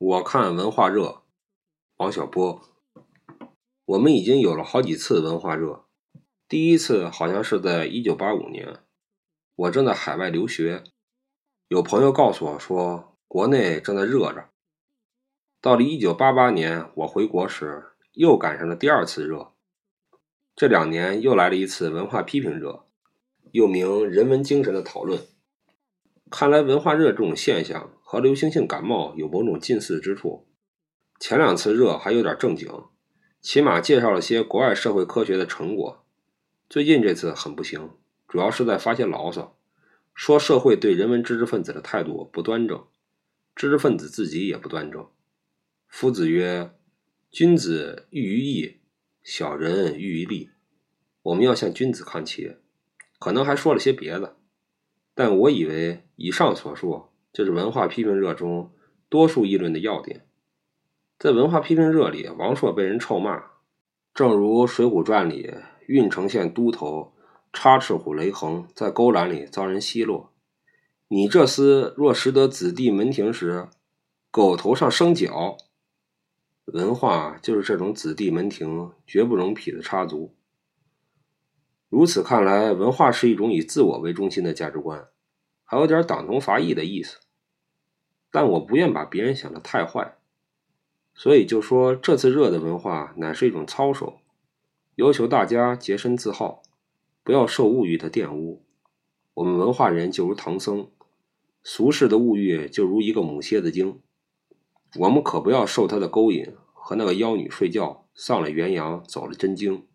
[0.00, 1.22] 我看文化热，
[1.98, 2.60] 王小波。
[3.84, 5.84] 我们已经有了好几次文化热，
[6.48, 8.80] 第一次好像是在一九八五年，
[9.54, 10.82] 我正在海外留学，
[11.68, 14.48] 有朋友告诉我说国内正在热着。
[15.60, 17.84] 到了一九八八年，我回国时
[18.14, 19.52] 又赶上了第二次热，
[20.56, 22.84] 这两年又来了一次文化批评热，
[23.52, 25.20] 又名人文精神的讨论。
[26.30, 30.46] 看来文化热这种现象和流行性感冒有某种近似之处。
[31.18, 32.70] 前两次热还有点正经，
[33.40, 36.06] 起码介绍了些国外社会科学的成果。
[36.70, 37.90] 最近这次很不行，
[38.28, 39.58] 主要是在发些牢骚，
[40.14, 42.86] 说社会对人文知识分子的态度不端正，
[43.56, 45.08] 知识分子自己也不端正。
[45.88, 46.70] 夫子曰
[47.32, 48.76] ：“君子喻于义，
[49.24, 50.50] 小人喻于利。”
[51.22, 52.58] 我们要向君子看齐。
[53.18, 54.36] 可能还说了些别的。
[55.16, 58.70] 但我以为以上所述就是文化批评热中
[59.08, 60.24] 多数议论的要点。
[61.18, 63.42] 在文化批评热里，王朔被人臭骂，
[64.14, 65.52] 正如《水浒传》里
[65.88, 67.12] 郓城县都头
[67.52, 70.32] 插翅虎雷横在勾栏里遭人奚落
[71.08, 73.68] ：“你这厮若识得子弟门庭时，
[74.30, 75.56] 狗头上生角。”
[76.66, 80.36] 文化就是这种子弟门庭绝不容匹的插足。
[81.88, 85.08] 如此看来，文化是一种以自我为中心的价值观，
[85.64, 87.18] 还有点党同伐异的意思。
[88.30, 90.16] 但我不愿把别人想得太坏，
[91.14, 94.18] 所以就说这次热的文化乃是一种操守，
[94.96, 96.62] 要求大家洁身自好，
[97.22, 98.64] 不要受物欲的玷污。
[99.34, 100.90] 我们文化人就如唐僧，
[101.62, 104.00] 俗世的物欲就如一个母蝎子精，
[104.96, 109.86] 我们可不要受他的勾引，和那个妖女睡觉，丧了元阳，走了真经。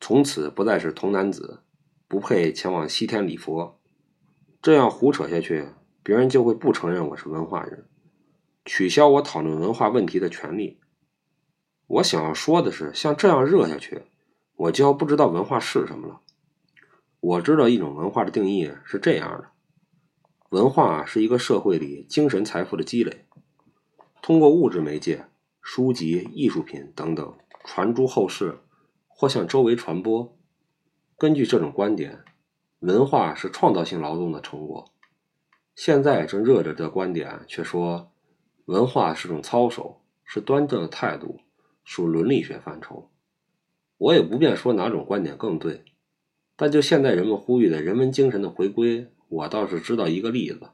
[0.00, 1.60] 从此不再是童男子，
[2.06, 3.79] 不配前往西天礼佛。
[4.62, 5.68] 这样胡扯下去，
[6.02, 7.86] 别人就会不承认我是文化人，
[8.64, 10.78] 取消我讨论文化问题的权利。
[11.86, 14.02] 我想要说的是，像这样热下去，
[14.56, 16.20] 我就要不知道文化是什么了。
[17.20, 19.48] 我知道一种文化的定义是这样的：
[20.50, 23.26] 文化是一个社会里精神财富的积累，
[24.20, 25.24] 通过物质媒介、
[25.62, 28.58] 书籍、艺术品等等传诸后世。
[29.22, 30.34] 或向周围传播。
[31.18, 32.24] 根据这种观点，
[32.80, 34.90] 文化是创造性劳动的成果。
[35.74, 38.10] 现在正热着的观点却说，
[38.64, 41.40] 文化是种操守，是端正的态度，
[41.84, 43.10] 属伦理学范畴。
[43.98, 45.84] 我也不便说哪种观点更对，
[46.56, 50.70] 但就现在人们呼吁的人文精神的回归，我倒是知道一个例子：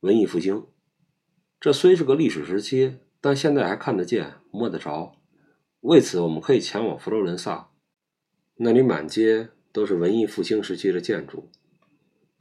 [0.00, 0.66] 文艺复兴。
[1.58, 5.16] 这虽是个历史时期，但现在还看得见、摸得着。
[5.80, 7.70] 为此，我们可以前往佛罗伦萨，
[8.56, 11.48] 那里满街都是文艺复兴时期的建筑。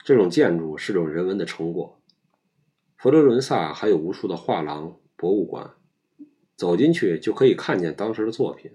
[0.03, 2.01] 这种建筑是种人文的成果。
[2.97, 5.75] 佛罗伦萨还有无数的画廊、博物馆，
[6.55, 8.71] 走进去就可以看见当时的作品，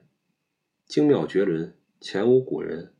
[0.86, 2.94] 精妙绝伦，前无古人。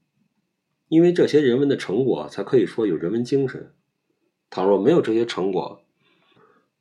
[0.89, 3.73] 因为这些人文的成果，才可以说有人文精神。
[4.51, 5.85] 倘若没有这些成果，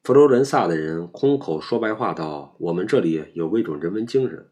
[0.01, 4.49] 佛罗伦萨的人空口说白话道：“我们这里有过一种人文精神。”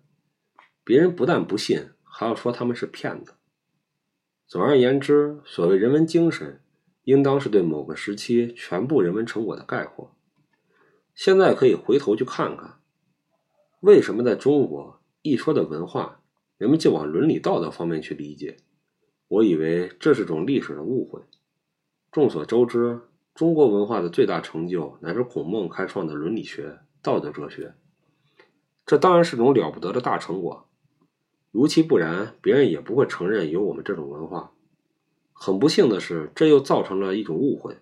[0.85, 3.33] 别人不但不信，还要说他们是骗子。
[4.49, 6.59] 总而言之，所谓人文精神，
[7.03, 10.15] 应当是对某个时期全部人文成果的概括。
[11.13, 12.79] 现在可以回头去看看，
[13.81, 16.23] 为什么在中国一说的文化，
[16.57, 18.57] 人们就往伦理道德方面去理解？
[19.27, 21.21] 我以为这是种历史的误会。
[22.11, 23.01] 众所周知，
[23.35, 27.75] 中国文化的最大成就乃是孔孟开创的伦理学、道德哲学，
[28.83, 30.68] 这当然是种了不得的大成果。
[31.51, 34.53] 如其不然，别人也不会承认有我们这种文化。
[35.33, 37.77] 很不幸的是，这又造成了一种误会，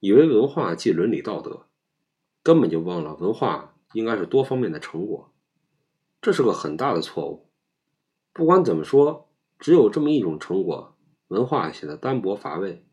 [0.00, 1.66] 以为文化即伦理道德，
[2.42, 5.32] 根本就忘了文化应该是多方面的成果。
[6.20, 7.48] 这是个很大的错误。
[8.32, 10.96] 不管怎么说，只有这么一种成果，
[11.28, 12.84] 文化显得单薄乏味。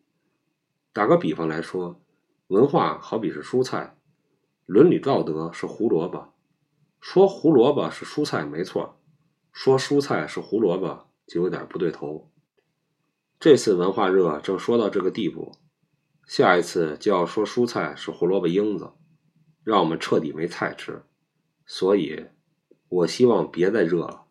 [0.94, 2.00] 打个比方来说，
[2.48, 3.98] 文化好比是蔬菜，
[4.68, 6.34] 伦理道德是胡萝卜。
[7.02, 9.00] 说胡萝卜是蔬菜没错。
[9.56, 12.30] 说蔬菜是胡萝卜就有点不对头。
[13.40, 15.54] 这次文化热正说到这个地步，
[16.28, 18.92] 下一次就要说蔬菜是胡萝卜缨子，
[19.64, 21.04] 让我们彻底没菜吃。
[21.66, 22.26] 所以，
[22.90, 24.25] 我希望别再热了。